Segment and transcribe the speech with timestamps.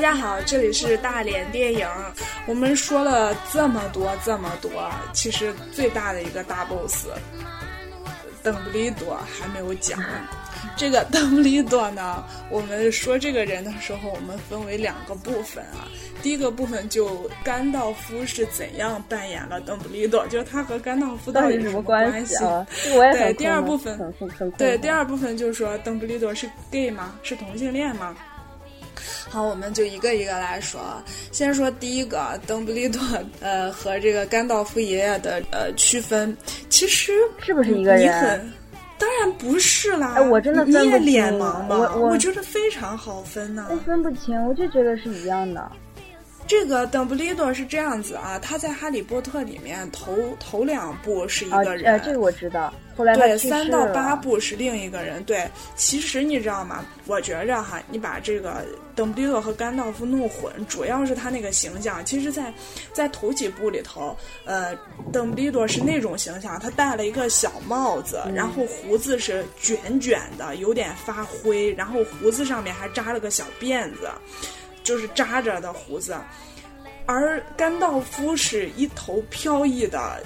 [0.00, 1.86] 大家好，这里是大连电影。
[2.46, 7.06] 我们说了这么多这么多，其实最大的一个大 boss，
[8.42, 10.00] 邓布利多还没有讲。
[10.74, 15.84] 这个邓布利多呢，我们说这个人的时候，我们分为两个部分啊。
[16.22, 22.36] 第一个部分就甘道夫是怎样扮演了邓布利多，就是他和甘道夫到底什么关系？
[23.12, 23.98] 对，第二部分，
[24.56, 27.16] 对，第二部分就是说邓布利多是 gay 吗？
[27.22, 28.16] 是同性恋吗？
[29.28, 30.80] 好，我们就一个一个来说。
[31.32, 33.00] 先说第一个，邓布利多，
[33.40, 36.36] 呃，和这个甘道夫爷爷的呃区分，
[36.68, 38.52] 其实是不是一个人？
[38.98, 40.12] 当然不是啦！
[40.16, 41.06] 哎，我真的分不清。
[41.06, 41.66] 脸盲吗？
[41.68, 43.66] 我我觉得非常好分呢。
[43.70, 45.72] 我分不清，我就觉得是一样的。
[46.46, 52.74] 这个邓布利多是这样子啊，他在《哈利波特》里面头头两部是一个人，呃，这个我知道。
[52.96, 55.22] 后来对三到八部是另一个人。
[55.24, 56.84] 对，其实你知道吗？
[57.06, 58.66] 我觉着哈，你把这个
[59.00, 62.04] 邓布利多和甘道夫弄混，主要是他那个形象。
[62.04, 62.52] 其实，在
[62.92, 64.76] 在头几部里头，呃，
[65.10, 74.10] 邓布利多是那种形象，他戴了一个小帽子，然后胡子是卷卷的，有点发灰，然后胡子上面还扎了个小辫子。
[74.82, 76.14] 就是扎着的胡子，
[77.06, 80.22] 而甘道夫是一头飘逸的，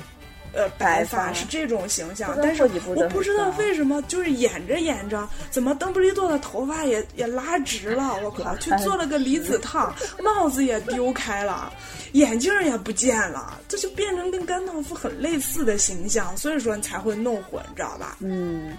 [0.55, 2.37] 呃，白发是这种形象。
[2.43, 8.19] 但是我不知道为什么，就是演着演着，怎么邓布利多的头发也也拉直了？
[8.23, 11.73] 我靠，去做了个离子烫，帽子也丢开了。
[12.13, 18.19] 眼镜也不见了，这就变成跟甘道夫很类似的形象，所以说你才会弄混，知道吧？
[18.21, 18.73] 嗯，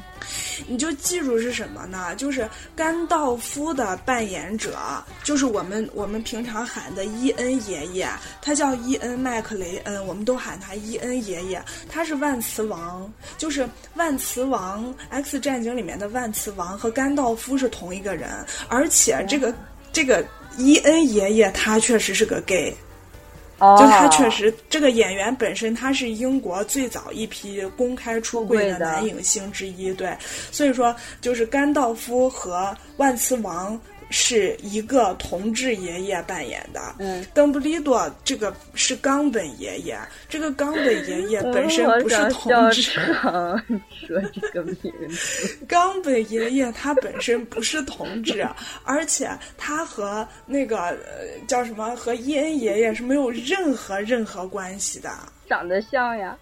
[0.68, 2.16] 你就记住是什么呢？
[2.16, 4.78] 就是甘道夫的扮演者，
[5.22, 8.10] 就是我们我们平常喊的伊恩爷爷，
[8.42, 18.30] 他叫伊恩麦克雷恩，我们都喊他伊恩爷爷，他是万磁王，就是万磁王 X 战警里面的万磁王和甘道夫是同一个人，
[18.68, 19.54] 而且这个
[19.92, 20.26] 这个
[20.58, 22.76] 伊恩爷爷他确实是个 gay。
[23.58, 30.14] 就他确实，这个演员本身他是英国最早一批公开出柜的男影星之一，对，
[30.52, 33.80] 所以说就是甘道夫和万磁王。
[34.10, 39.98] 是一个同志爷爷扮演的，嗯，邓布利多这个是冈本爷爷，
[40.30, 44.78] 这个冈本爷爷本身不是同志，说这个名
[45.10, 48.48] 字， 冈本爷爷他本身不是同志，
[48.86, 50.98] 而且他和那个
[51.48, 55.10] 叫什么和伊恩爷爷是没有任何任何关系的，
[55.50, 56.38] 长得像呀。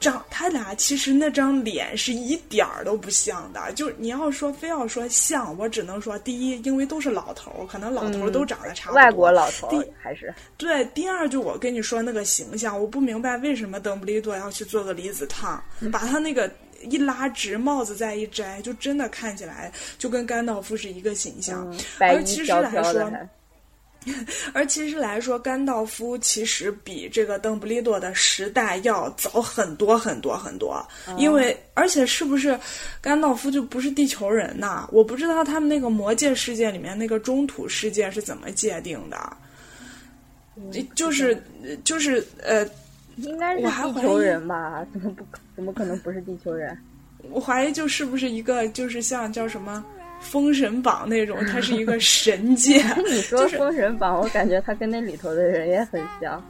[0.00, 8.96] 长他俩其实那张脸是一点儿都不像的，就你要说非要说像，我只能说第一，因为都是老头儿，可能老头儿都长得差不多。
[8.96, 10.82] 外国老头儿还是对。
[10.86, 15.62] 第二，就我跟你说那个形象，我不明白为什么邓布利多要去做个离子烫，
[15.92, 16.50] 把他那个
[16.84, 21.70] 一拉直，帽子再一摘，就真的看起来就跟甘道夫是一个形象。
[21.98, 23.12] 而其实来说。
[24.54, 30.82] 而其实来说，甘道夫其实比这个邓布利多的时代要早很多很多很多，
[31.18, 32.58] 因为而且是不是
[33.00, 34.88] 甘道夫就不是地球人呐？
[34.90, 39.36] 我不知道他们那个魔界世界里面那个中土世界是怎么界定的，
[40.94, 41.42] 就是
[41.84, 42.66] 就是呃，
[43.16, 44.84] 应该是地球人吧？
[44.92, 45.24] 怎么不
[45.54, 46.76] 怎么可能不是地球人？
[47.30, 49.84] 我怀疑就是不是一个就是像叫什么？
[50.20, 52.82] 封神榜那种，它是一个神界。
[53.08, 56.42] 你说封神榜，我感觉他跟那里头的人也很像。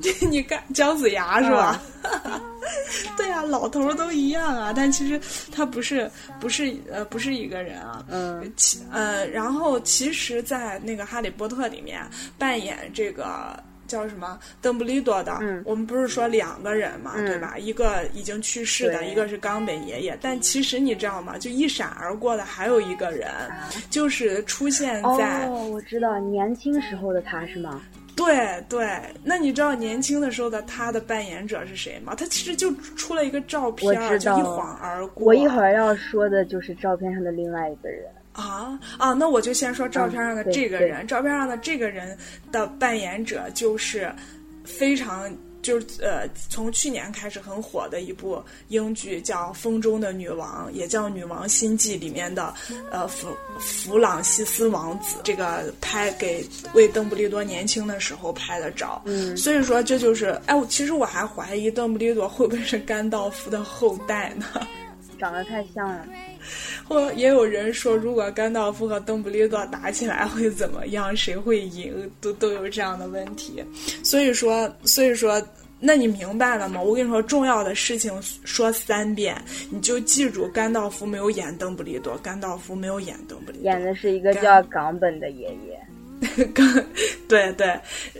[0.30, 1.80] 你看姜子牙是吧？
[3.18, 4.72] 对呀，老头都一样啊。
[4.74, 5.20] 但其实
[5.52, 6.10] 他不是，
[6.40, 8.02] 不是呃，不是一个人啊。
[8.08, 8.50] 嗯。
[8.56, 12.00] 其呃，然后其实，在那个《哈利波特》里面
[12.38, 13.62] 扮演这个。
[13.90, 14.38] 叫什么？
[14.62, 17.56] 邓布利多的，我们不是说两个人嘛，对吧？
[17.58, 20.16] 一个已经去世的，一个是冈本爷爷。
[20.20, 21.36] 但其实你知道吗？
[21.36, 23.28] 就一闪而过的还有一个人，
[23.90, 25.48] 就是出现在……
[25.48, 27.82] 哦，我知道，年轻时候的他是吗？
[28.16, 32.14] 对对，那你知道年轻的时候的他的扮演者是谁吗？
[32.14, 35.26] 他其实就出了一个照片，就一晃而过。
[35.26, 38.04] 我一会儿要说的就是照片上的另外一个人。
[38.32, 39.12] 啊啊！
[39.12, 41.06] 那我就先说照片上的这个人。
[41.06, 42.16] 照片上的这个人
[42.52, 44.12] 的扮演者就是
[44.64, 45.30] 非常
[45.62, 52.54] 就是呃，从去年开始很火的一部英剧，叫《风中的女王》，也叫《女王心计》里面的
[52.90, 53.28] 呃弗
[53.58, 55.18] 弗朗西斯王子。
[55.22, 59.02] 这个拍给为邓布利多年轻的时候拍的照。
[59.04, 59.36] 嗯。
[59.36, 64.46] 所以说这就是哎，我其实我还怀疑邓布利多会不会是甘道夫的后代呢？
[65.18, 66.06] 长得太像了。
[66.90, 71.16] 或也有人说，如果甘道夫和邓布利多打起来会怎么样？
[71.16, 72.10] 谁会赢？
[72.20, 73.64] 都都有这样的问题。
[74.02, 75.40] 所以说，所以说，
[75.78, 76.82] 那你明白了吗？
[76.82, 78.12] 我跟你说，重要的事情
[78.44, 79.40] 说三遍，
[79.70, 85.80] 你就记住：甘道夫没有演邓布利多，甘道夫没有演邓布利多，演的是一个叫冈本的爷爷。
[87.28, 87.68] 对对，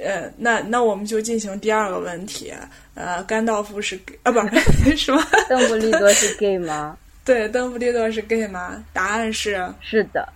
[0.00, 2.52] 呃，那那我们就进行第二个问题。
[2.94, 4.40] 呃，甘道夫是啊，不
[4.84, 5.20] 是 什么？
[5.48, 6.96] 邓布利多是 gay 吗？
[7.30, 8.84] 对，邓布利多是 gay 吗？
[8.92, 10.28] 答案是是的。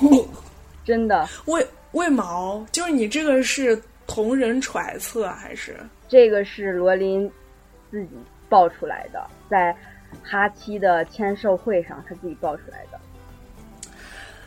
[0.82, 1.28] 真的？
[1.44, 2.64] 为为毛？
[2.72, 5.76] 就是你这个是同人揣测还是？
[6.08, 7.30] 这个是罗琳
[7.90, 8.08] 自己
[8.48, 9.76] 爆出来的，在
[10.22, 12.98] 哈七的签售会上他自己爆出来的。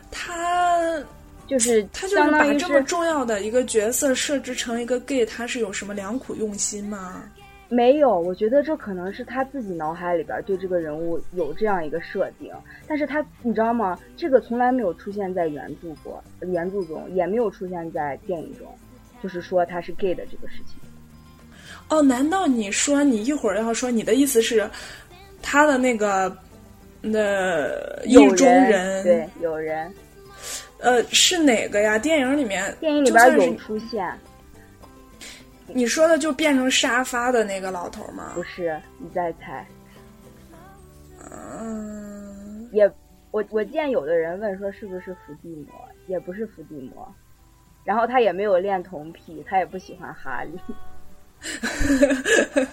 [0.09, 0.81] 他。
[1.45, 7.23] 就是他就是把这么重要的一个角色设置成一个 gay，他是有什么良苦用心吗？
[7.69, 12.53] 没有，我觉得这可能是他自己脑海里边对这个人物有这样一个设定，
[12.87, 13.99] 但是他你知道吗？
[14.15, 18.67] 这个从来没有出现在原著过，原著中也没有出现在电影中，
[19.21, 20.75] 就是说他是 gay 的这个事情。
[21.89, 24.69] 哦，难道你说你一会儿要说你的意思是
[25.41, 26.35] 他的那个
[27.01, 27.67] 那
[28.05, 29.91] 意中人对有人。
[30.79, 31.97] 呃，是哪个呀？
[31.97, 34.07] 电影里面，电影里边有出现。
[35.67, 38.31] 你说的就变成沙发的那个老头吗？
[38.35, 39.65] 不是，你再猜。
[41.31, 42.89] 嗯，也，
[43.31, 45.73] 我我见有的人问说是不是伏地魔，
[46.07, 47.13] 也不是伏地魔。
[47.83, 50.59] 然后他也没有恋童癖，他也不喜欢哈利。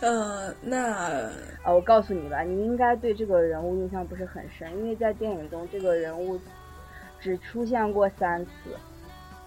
[0.00, 1.28] 嗯，那
[1.62, 6.40] 啊，我告诉你吧，你应该对这个人物印象不是很深，因为在电影中这个人物。
[7.18, 8.50] 只出现过三次，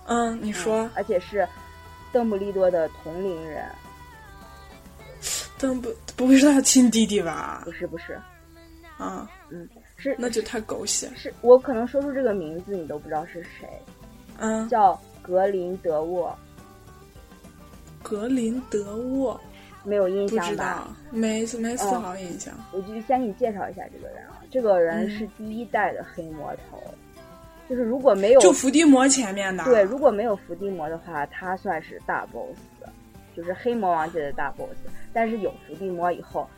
[0.07, 1.47] 嗯，你说，而且是
[2.11, 3.65] 邓布利多的同龄人，
[5.59, 7.61] 邓布不会是他亲弟弟吧？
[7.65, 8.19] 不是，不是，
[8.97, 9.67] 啊，嗯，
[9.97, 11.09] 是，那就太狗血。
[11.15, 13.67] 是我可能说出这个名字，你都不知道是谁，
[14.37, 16.37] 嗯，叫格林德沃，
[18.01, 19.39] 格林德沃，
[19.83, 20.87] 没有印象吧？
[21.11, 22.53] 没没丝毫印象。
[22.71, 26.81] 我就先给你介绍一下这个人啊，这个人是第一代的黑魔头。
[27.69, 32.57] 就是如果没有就伏地魔前面的对，如果没有伏地魔的话，他算是大 boss，
[33.35, 34.75] 就是黑魔王界的大 boss。
[35.13, 36.49] 但是有伏地魔以后，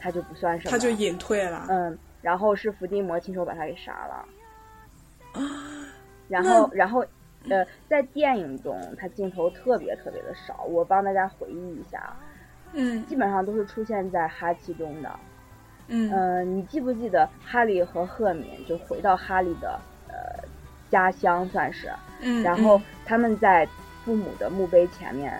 [0.00, 1.66] 他就不算什么，他就隐退了。
[1.68, 4.24] 嗯，然后是伏地魔亲手把他给杀了。
[5.32, 5.86] 啊，
[6.28, 7.04] 然后然后
[7.50, 12.16] 呃，在电影中他镜头特别特别的少，我帮大家回忆一下。
[12.72, 15.10] 嗯，基本上都是出现在哈奇中的。
[15.88, 19.78] 嗯，你记不记得哈利和赫敏就回到哈利的？
[20.92, 21.90] 家乡算是，
[22.20, 23.66] 嗯，然后他们在
[24.04, 25.36] 父母的墓碑前面，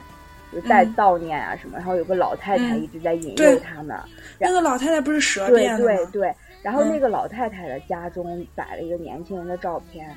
[0.51, 3.95] 就在悼念啊什么，然后有个老太太一直在引诱他们。
[4.39, 5.85] 那个老太太不是蛇变的吗？
[5.85, 6.35] 对对对。
[6.63, 10.09] 然后那个老太太的家中摆了一个年轻人的照片，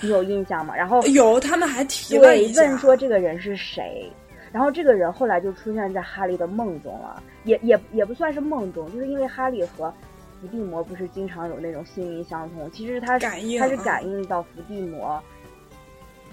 [0.00, 0.74] 你有印象吗？
[0.74, 4.10] 然后有，他们还提了一问说这个人是谁，
[4.50, 9.92] 然后这个人后来就出现在哈利的梦中了，也也也不算是梦中，就是因为哈利和。
[10.42, 12.68] 伏地魔不是经常有那种心灵相通？
[12.72, 15.22] 其实他感应，他是感应到伏地魔，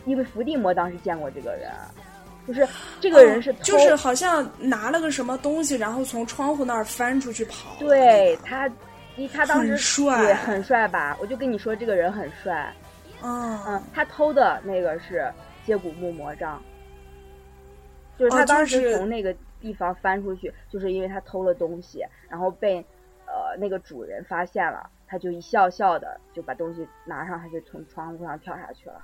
[0.05, 1.69] 因为伏地魔当时见过这个人，
[2.47, 2.67] 就是
[2.99, 7.75] 这个人是就是好像拿了个什么东西，然后从窗户那儿翻出去跑。
[7.77, 8.67] 对他，
[9.31, 11.15] 他当时帅，很帅吧？
[11.21, 12.73] 我就跟你说，这个人很帅。
[13.21, 15.31] 嗯嗯，他偷的那个是
[15.67, 16.59] 接骨木魔杖，
[18.17, 22.83] 就是他当时从那个地方翻出去，就是因为他偷了东西，然后被。
[23.49, 29.01] 呃，那个主人发现了，他就一笑笑的就把东西拿上，他就从窗户上跳下去了。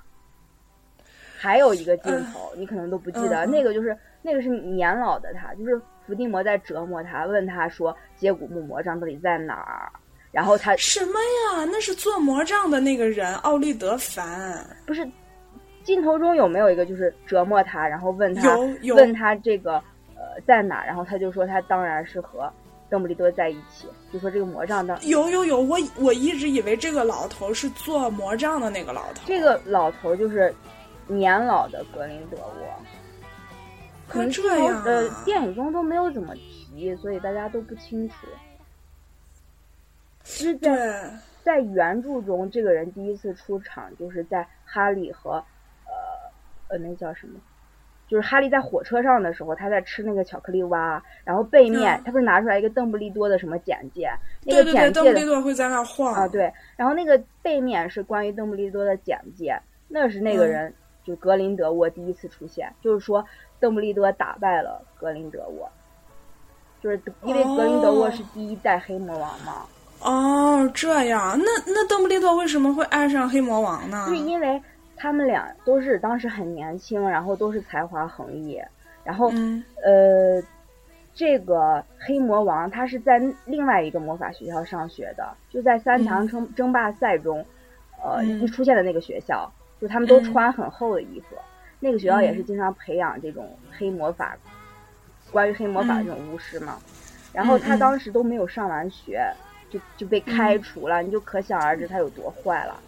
[1.38, 9.90] 还有一个镜头，你可能都不记得，那个就是那个是年老的他，就是伏地魔在折磨他，问他说：“接骨木魔杖到底在哪儿？”
[10.32, 11.64] 然后他什么呀？
[11.70, 15.06] 那是做魔杖的那个人奥利德凡，不是？
[15.82, 18.56] 镜头中有没有一个就是折磨他，然后问他
[18.94, 19.74] 问他这个
[20.14, 20.84] 呃在哪？
[20.84, 22.52] 然后他就说他当然是和。
[22.88, 29.22] 邓布利多在一起，就说这个魔杖的有有有，我我一直以为这个老头是做魔杖的那个老头。
[29.26, 30.54] 这个老头就是
[31.06, 32.82] 年老的格林德沃，
[34.08, 38.14] 可能这样呃电影中都没有怎么提，所以大家都不清楚。
[40.22, 45.32] 其实，在在原著中，这个人第一次出场就是在哈利和
[45.84, 45.92] 呃
[46.68, 47.40] 呃那叫什么？
[48.08, 54.08] 就是哈利在火车上的时候，他在吃那个巧克力蛙，然后背面他不是拿出来一个邓布利多的什么简介，
[54.44, 59.58] 那个简介邓布利多会在那晃啊，对，然后那个背面是关于邓布利多的简介，
[59.88, 60.72] 那是那个人，
[61.02, 63.24] 就格林德沃第一次出现，就是说
[63.58, 65.68] 邓布利多打败了格林德沃，
[66.80, 69.66] 就是因为格林德沃是第一代黑魔王嘛。
[70.00, 74.06] 哦，这样，那那邓布利多为什么会爱上黑魔王呢？
[74.08, 74.62] 是因为。
[74.96, 78.60] 他们俩都是当时很年轻，然后都是才华横溢，
[79.04, 79.30] 然后
[79.84, 80.42] 呃，
[81.14, 87.44] 这个黑魔王他是在另外一个魔法学校上学的，就在三强争争霸赛中，
[88.02, 91.36] 呃，一出现的那个学校，就他们都穿很厚的衣服。
[91.78, 94.36] 那个学校也是经常培养这种黑魔法，
[95.30, 96.78] 关于黑魔法这种巫师嘛。
[97.34, 99.22] 然后他当时都没有上完学，
[99.68, 102.80] 就就被开除了，你就可想而知他有多坏了。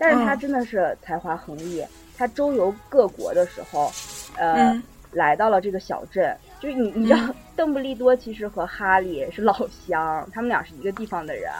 [0.00, 1.84] 但是他真的是才华横溢，
[2.16, 3.92] 他周游各国的时候，
[4.36, 6.34] 呃，来到了这个小镇。
[6.58, 9.54] 就是你，你知道， 邓布利多其实和哈利是老
[9.86, 11.50] 乡，他们俩是一个地方的人。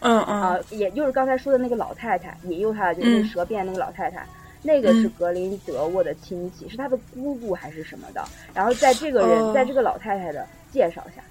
[0.00, 0.40] 嗯嗯。
[0.40, 4.26] 啊，也就是刚才说的那个老太太，引诱他的就是蛇变那个老太太，
[4.62, 8.24] 那个是格林德沃的亲戚，是他的姑姑还是什么的。
[8.54, 11.22] 然后在这个人，在这个老太太的介绍下，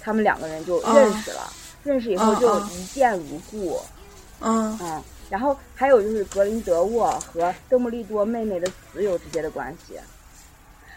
[0.00, 1.42] 他们两个人就认识了。
[1.84, 3.80] 认识以后就一见如故。
[4.40, 5.02] 嗯嗯。
[5.30, 9.94] 然后还有就是格林德沃和邓布利多妹妹的死有直接的关系。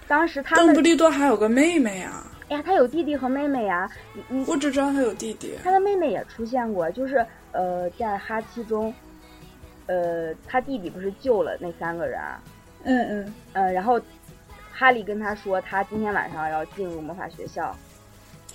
[0.07, 2.25] 当时他邓布利多还有个妹妹啊！
[2.49, 3.89] 哎呀，他有弟弟和妹妹呀。
[4.13, 5.53] 你你我只知道他有弟弟。
[5.63, 8.93] 他的妹妹也出现过，就是呃，在哈七中，
[9.85, 12.19] 呃，他弟弟不是救了那三个人？
[12.83, 13.33] 嗯嗯。
[13.53, 14.01] 呃，然后
[14.73, 17.73] 哈利跟他说，他今天晚上要进入魔法学校。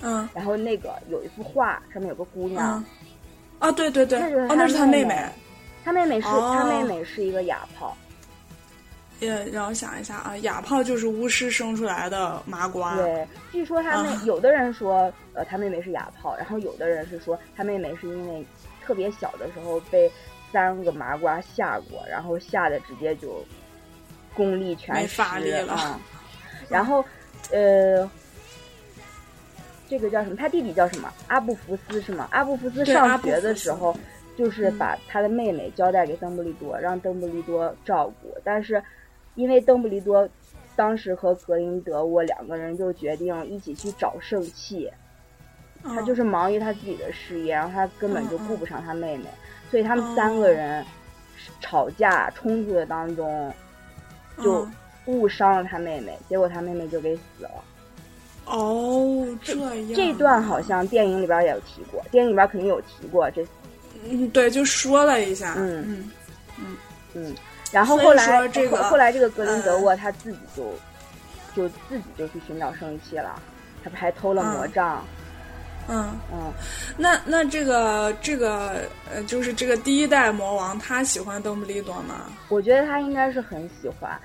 [0.02, 0.28] 嗯。
[0.34, 2.84] 然后那个有一幅画，上面有个姑娘。
[3.60, 4.20] 啊，对对对。
[4.46, 5.24] 哦，那是他妹妹。
[5.86, 7.96] 他妹妹是他妹妹是一个哑炮。
[9.20, 12.96] 也让我想一下啊，哑炮就是巫师生出来的麻瓜。
[12.96, 18.44] 对，据说他妹有的人说，呃，他妹妹是哑炮，然后有的人是说他妹妹是因为
[18.84, 20.10] 特别小的时候被
[20.52, 23.42] 三个麻瓜吓过，然后吓得直接就
[24.34, 25.22] 功力全失
[25.62, 26.00] 了。
[26.68, 27.02] 然后，
[27.52, 28.10] 呃，
[29.88, 30.36] 这个叫什么？
[30.36, 31.10] 他弟弟叫什么？
[31.28, 32.28] 阿布福斯是吗？
[32.32, 33.96] 阿布福斯上学的时候，
[34.36, 38.82] 就是把他的妹妹交代给邓布利多，让邓布利多照顾，但是。
[39.36, 40.26] 因为邓布利多
[40.74, 44.90] 当时和格林德沃两个人就决定一起去找圣器，
[45.82, 49.24] 他就是忙于他自己的事业，然后他根本就顾不上他妹妹，
[49.70, 50.82] 所以他们三个人
[51.60, 53.52] 吵架冲突的当中
[54.42, 54.66] 就
[55.04, 57.50] 误伤了他妹妹，结果他妹妹就给死了。
[58.46, 63.46] 哦，这样这段好像电影里边也有提过，电影里边肯定有提过这。
[64.10, 65.54] 嗯，对，就说了一下。
[65.56, 66.10] 嗯嗯
[66.58, 66.76] 嗯
[67.14, 67.34] 嗯。
[67.72, 70.72] 然后后来，这个后来这个格林德沃他自己就
[71.54, 73.40] 就自己就去寻找圣器了，
[73.82, 75.04] 他不还偷了魔杖？
[75.88, 76.52] 嗯嗯，
[76.96, 82.26] 那那这个这个呃，就是这个第一代魔王，他喜欢邓布利多吗？
[82.48, 84.18] 我觉得他应该是很喜欢。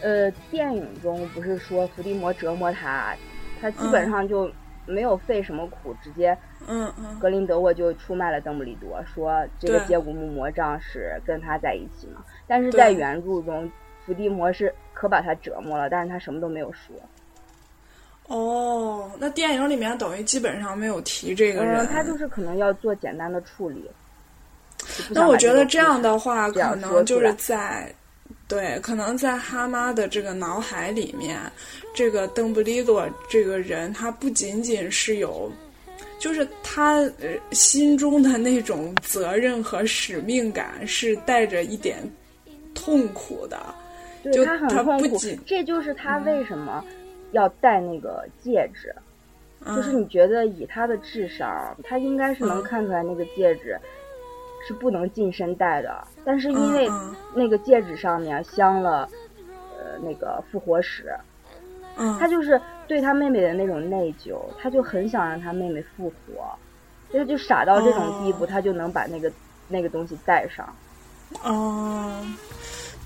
[0.00, 3.14] 呃，电影中不是说伏地魔折磨他，
[3.60, 4.50] 他基本上就
[4.88, 6.36] 没有费什么苦，直接。
[6.66, 12.24] 嗯嗯，格林德沃就出卖了邓布利多，说这个接骨木魔杖是跟他在一起嘛。
[12.46, 13.70] 但是在原著中，
[14.04, 16.96] 伏地魔是可把他折磨了，但是他什么都没有说。
[18.26, 21.86] 哦，那电影里面等于基本上没有提这个人。
[21.86, 23.88] 他就是可能要做简单的处理。
[25.10, 27.90] 那我觉得这样的话，可能就是在
[28.48, 31.38] 对，可能在哈妈的这个脑海里面，
[31.94, 35.52] 这个邓布利多这个人，他不仅仅是有。
[36.18, 41.98] 就是他呃心中的那种责任和使命感是带着一点
[42.74, 43.56] 痛苦的，
[44.32, 45.16] 就他很痛苦。
[45.46, 46.84] 这就是他为什么
[47.30, 48.92] 要戴那个戒指，
[49.64, 53.78] 就是你觉得以他的智商，他应该是能看出来那个戒指
[54.68, 56.86] 是不能近身戴的，但是因为
[57.34, 59.08] 那个戒指上面镶了
[59.78, 61.10] 呃那个复活石。
[62.18, 66.54] 他就是对他妹妹的那种内疚，他就很想让他妹妹复活，
[67.10, 69.32] 所以就傻到这种地步，他就能把那个
[69.68, 70.68] 那个东西戴上。
[71.42, 72.22] 哦，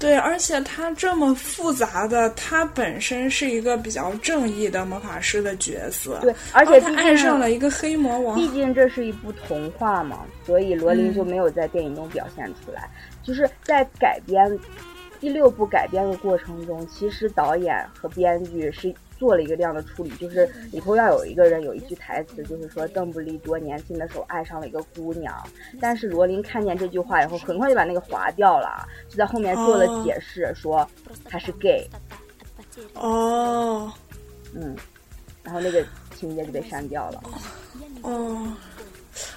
[0.03, 8.37] 对，而且他这么复杂的，他本身是一个比较正义的魔法师的角色，对，而且他爱上了一个黑魔王。
[8.37, 12.91] 毕竟这是一部童话嘛，所以罗琳就没有在电影中表现出来，
[13.23, 14.59] 就是在改编。
[15.23, 25.33] 第六部改编的过程中，其实导演和编剧是做了一个这样的处理，就是里头要有一个人有一句台词，就是说邓布利多年轻的时候爱上了一个姑娘，
[25.81, 30.85] 但是罗琳看见这句话以后，很快就把那个划掉了，就在后面做了解释，说
[31.25, 31.89] 他是 gay。
[32.95, 33.93] 哦，
[34.57, 34.75] 嗯，
[35.45, 35.87] 然后那个
[36.17, 37.23] 情节就被删掉了。
[38.03, 38.53] 哦。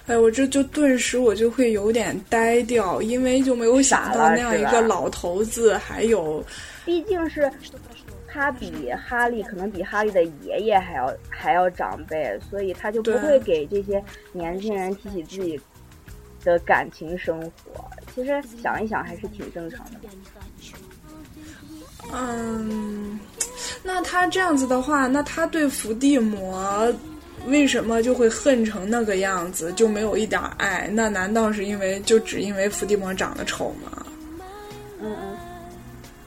[0.08, 6.44] 哎，我这就顿时我就会有点呆掉，因为就没有想到那样一个老头子还有，
[6.86, 7.52] 毕竟是
[8.28, 15.60] 他比哈利可能比哈利的爷爷还要还要长辈，所以他就不会给这些年轻人提起自己
[16.44, 17.84] 的感情生活。
[18.14, 20.00] 其实想一想还是挺正常的。
[22.14, 23.20] 嗯，
[23.82, 26.94] 那他这样子的话，那他对伏地魔。
[27.48, 30.90] 为什么就会恨成那个样子，就没有一点爱？
[30.92, 34.06] 那难道是因为就只因为伏地魔长得丑吗？
[35.02, 35.16] 嗯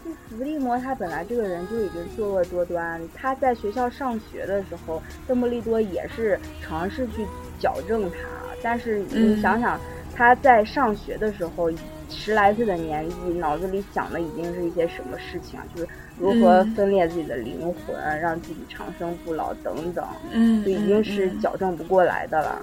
[0.04, 7.26] 嗯，伏地魔他本来这个人就已经作恶多端，他在学校上学的时候，邓布利多也是尝试去
[7.58, 8.18] 矫正他，
[8.62, 9.80] 但是你想想，
[10.14, 11.70] 他在上学的时候，
[12.08, 15.66] 十来岁的年纪，脑子里想的已经是一些什么事情啊？
[15.74, 22.60] 就是如何分裂自己的灵魂，让自己长生不老等等，嗯，就已经是矫正不过来的了。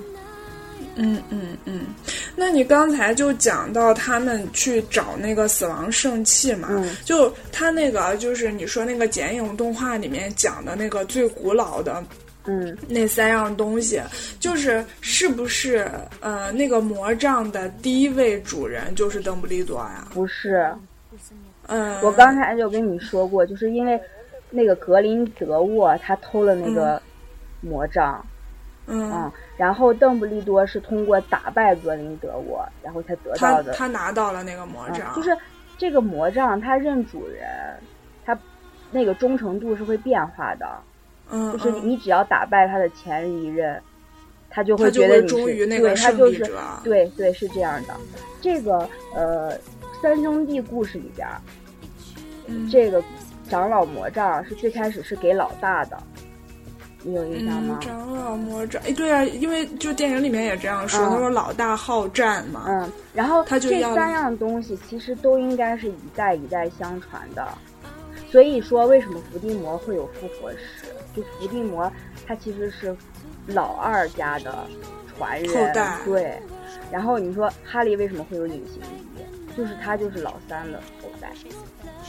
[0.97, 1.81] 嗯嗯嗯，
[2.37, 6.69] 那你刚才就讲到他们去找那个死亡圣器嘛，
[7.03, 12.01] 就他那个就是你说那个剪影动画里面讲的那个最古老的，
[12.45, 14.01] 嗯，那三样东西，
[14.39, 15.85] 就是是不是
[16.21, 20.07] 呃那个魔杖的第一位主人就是邓布利多呀？
[20.13, 20.73] 不是，
[21.67, 23.99] 嗯，我刚才就跟你说过，就是因为
[24.49, 27.01] 那个格林德沃他偷了那个
[27.61, 28.23] 魔杖。
[28.87, 33.73] 嗯，然后邓布利多是通过打败格林德沃，然后才得到的。
[33.73, 35.35] 他拿到了那个魔杖，就是
[35.75, 37.47] 这个魔杖，他认主人，
[38.23, 38.37] 他
[38.91, 40.67] 那个忠诚度是会变化的。
[41.31, 43.81] 嗯，就是你只要打败他的前一任，
[44.51, 45.35] 他就会觉得你是
[45.79, 46.51] 对，他就是
[46.83, 47.95] 对对是这样的。
[48.39, 49.57] 这个呃，
[50.01, 51.27] 三兄弟故事里边，
[52.69, 53.03] 这个
[53.49, 55.97] 长老魔杖是最开始是给老大的。
[57.01, 57.77] 你有印象吗？
[57.81, 62.65] 长老魔杖，哎，对啊，因为就电影里面也这样说，他说老大好战嘛。
[62.67, 67.47] 嗯，然后他就这三样东西其实都应该是一代一代相传的，
[68.31, 70.87] 所以说为什么伏地魔会有复活石？
[71.15, 71.91] 就伏地魔
[72.25, 72.95] 他其实是
[73.45, 74.65] 老二家的
[75.15, 76.39] 传人，后代对。
[76.91, 79.14] 然后你说哈利为什么会有隐形衣？
[79.55, 81.31] 就是他就是老三的后代，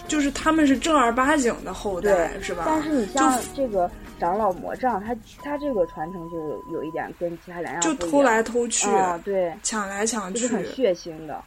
[0.09, 2.65] 就是他们是正儿八经的后代，是吧？
[2.67, 3.91] 但是你像这个。
[4.19, 6.39] 长老魔杖，他他这个传承就
[6.73, 8.89] 有一点跟其他两样就偷来偷去，
[9.23, 11.45] 对，抢来抢去，就是很血腥的。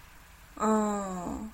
[0.58, 1.50] 嗯，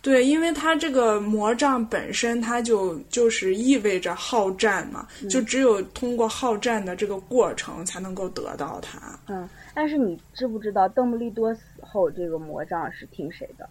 [0.00, 9.18] 对，因为他这个魔杖本身，它就就是意味着好战嘛，就只有通过好战的这个过程，才能够得到它。
[9.26, 13.68] 嗯，但是你知不知道，邓布利多死后，这个魔杖是听谁的？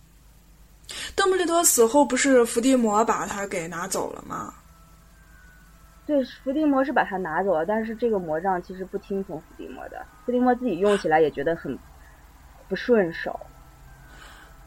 [1.15, 4.54] 邓布利多死后，不是伏地魔把他给拿走了吗？
[6.06, 11.77] 对，伏地魔是把它拿走了，但是这个魔杖其实不听从伏地魔的，伏地魔自己用起来也觉得很
[12.67, 13.39] 不顺手。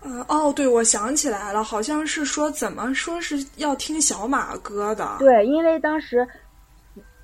[0.00, 5.16] 嗯，哦，对，我想起来了，好像是说怎么说是要听小马哥的。
[5.18, 6.26] 对，因为当时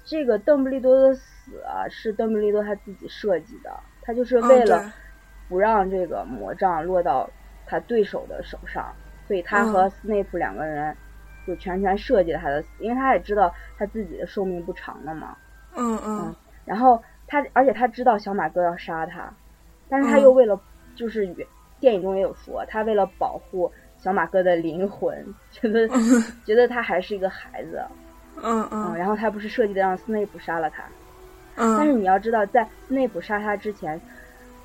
[0.04, 3.70] 这个邓布利多的死啊，是邓布利多他自己设计的，
[4.02, 4.92] 他就是为了
[5.48, 7.30] 不让这个魔杖落到
[7.70, 8.92] 他对手的手上，
[9.26, 10.96] 所以他和斯内普两个人。
[11.46, 15.35] 就全权设计了他的死，因为他也知道他自己的寿命不长了嘛。
[15.74, 16.33] 嗯嗯。
[16.66, 19.33] 然后他，而且他知道小马哥要杀他，
[19.88, 20.61] 但是他又为了，
[20.94, 21.26] 就是
[21.80, 25.88] 电影中也有说，他为了保护小马哥的灵魂，觉得
[26.44, 27.83] 觉得他还是一个孩子。
[28.42, 28.94] 嗯嗯。
[28.94, 30.85] 然后他不是设计的让斯内普杀了他。
[31.56, 31.74] 嗯。
[31.78, 33.98] 但是你要知道，在斯内普杀他之前，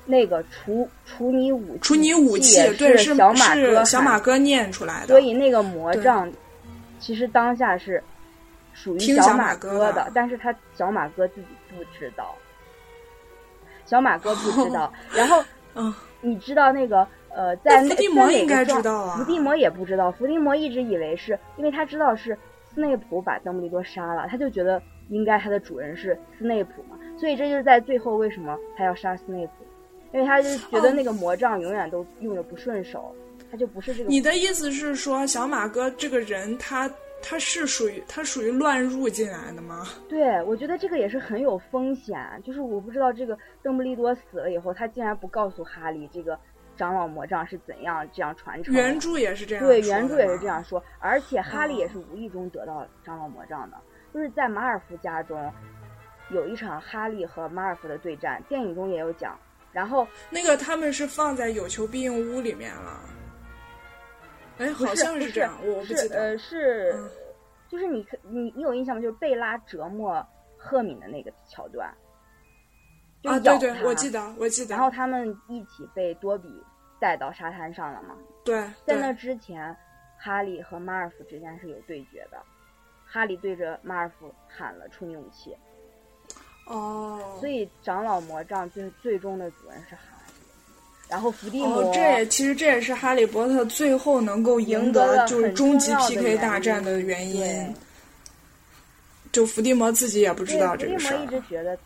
[0.06, 6.32] 那个除除你武器，除你武器对是小马哥小马哥念出来的，所以那个魔杖。
[6.98, 8.02] 其实当下是
[8.72, 12.34] 属于小马哥的，但是他小马哥自己不知道，
[13.84, 14.90] 小马哥不知道。
[15.14, 22.36] 然后，嗯，你知道那个呃，在伏地魔应该知道啊，伏地魔也不知道，伏地魔一直以为是因为他知道是
[22.74, 29.52] 斯内普把邓布利多杀了，他就觉得应该他的主人是斯内普嘛，所以这就是在最后为什么他要杀斯内普，
[30.16, 33.14] 因为他就觉得那个魔杖永远都用着不顺手。
[33.50, 34.08] 他就不是这个。
[34.08, 36.90] 你的意思是说，小马哥这个人，他
[37.22, 39.86] 他是属于他属于乱入进来的吗？
[40.08, 42.18] 对，我觉得这个也是很有风险。
[42.42, 46.36] 就是我不知道这个邓布利多死了以后，他竟然不告诉哈利这个
[46.76, 48.74] 长老魔杖是怎样这样传承。
[48.74, 49.64] 原著也是这样。
[49.64, 50.82] 对，原著也是这样说。
[50.98, 53.76] 而且哈利也是无意中得到长老魔杖的，
[54.14, 55.52] 就是在马尔福家中
[56.32, 59.38] 有一场哈利和马尔福的对战，电影中也有讲。
[59.76, 62.98] 然后那个他们是放在有求必应屋里面了。
[64.56, 66.18] 哎，好像是这样，我不记得。
[66.18, 66.98] 呃，是，
[67.68, 69.02] 就是你，你你有印象吗？
[69.02, 71.92] 就是贝拉折磨赫敏的那个桥段。
[73.24, 74.74] 啊，对对，我记得，我记得。
[74.74, 76.48] 然后他们一起被多比
[76.98, 78.16] 带到沙滩上了嘛？
[78.46, 78.66] 对。
[78.86, 79.76] 在那之前，
[80.18, 82.42] 哈利和马尔福之间是有对决的，
[83.04, 85.54] 哈利对着马尔福喊了出你武器。
[86.66, 87.18] 哦。
[87.40, 90.34] 所以长老魔杖最最终的主人是哈利。
[91.08, 97.74] 然后伏地魔，这也其实这也是哈利波特最后能够赢得就是终极 PK 大战的原因。
[99.32, 101.18] 就伏地魔自己也不知道这个事儿。
[101.18, 101.78] 伏地魔一直觉得，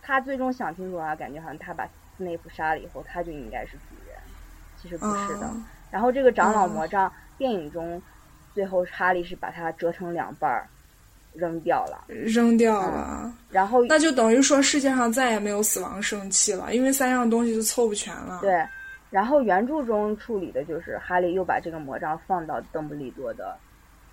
[0.00, 1.84] 他最终想清楚了，感觉好像他把
[2.16, 4.16] 斯内普杀了以后，他就应该是主人。
[4.80, 5.50] 其实不是的。
[5.90, 8.00] 然后这个长老魔杖电影中，
[8.54, 10.68] 最后哈利是把它折成两半儿
[11.38, 13.32] 扔掉了，扔掉了。
[13.48, 18.40] 然后那就等于说世界上再也没有死亡圣器了，因为三样东西就凑不全了。
[18.42, 18.52] 对。
[19.08, 23.56] 然后原著中处理的就是哈利又把这个魔杖放到邓布利多的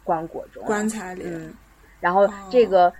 [0.04, 1.24] 棺椁中，棺材里。
[1.26, 1.52] 嗯。
[2.00, 2.94] 然后这个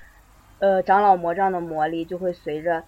[0.60, 2.84] 呃长老魔杖的魔力就会随着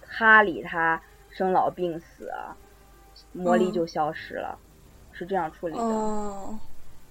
[0.00, 2.32] 哈利他生老病死，
[3.32, 4.58] 魔力就消失了，
[5.12, 5.80] 是这样处理的。
[5.80, 6.58] 哦。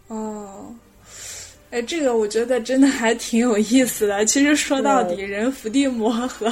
[0.08, 0.76] 哦。
[1.76, 4.24] 哎，这个我觉得真的还挺有意思的。
[4.24, 6.50] 其实说到底，人伏地魔和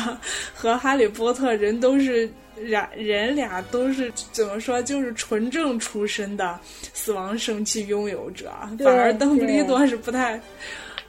[0.54, 6.60] 和哈利波特人都是人人俩都是怎么说，就是纯正出身的
[6.92, 10.38] 死亡圣器拥有者，反而邓布利多是不太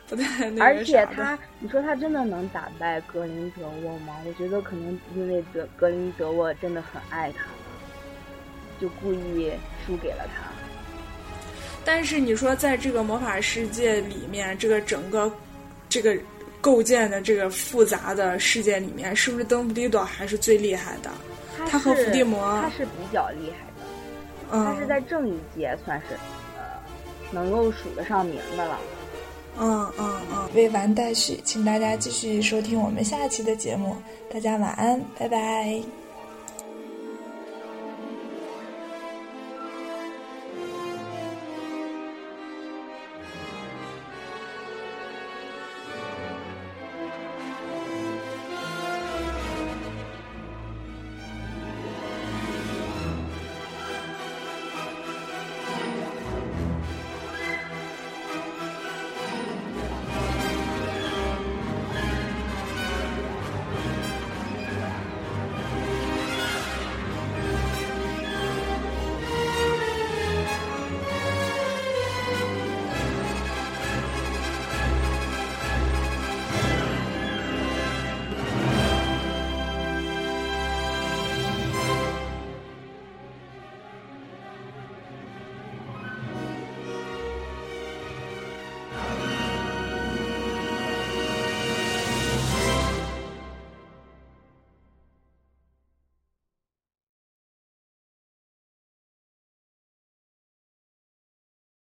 [0.09, 4.15] 不太那个而且他，你说他真的能打败格林德沃吗？
[4.25, 7.47] 我觉得可能因为格格林德沃真的很爱他，
[8.81, 9.51] 就故意
[9.85, 10.54] 输给了他。
[11.85, 15.31] 但是你说，在这个魔法世界里面，这个整个
[15.89, 16.17] 这个
[16.61, 21.11] 构建的这个复杂的世界里面，是不是邓布利多还是最厉害的？
[21.71, 23.87] 他和伏地魔，他是比较厉害的。
[24.51, 26.15] 嗯，他是在正义界算是
[26.57, 26.63] 呃
[27.31, 28.79] 能够数得上名的了。
[29.59, 30.49] 嗯嗯嗯。
[30.55, 33.97] 未完待续，请大家继续收听我们下期的节目。
[34.33, 36.04] 大家晚安，拜拜。